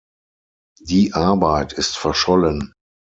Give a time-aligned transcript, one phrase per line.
[0.79, 2.73] Die Arbeit ist verschollen.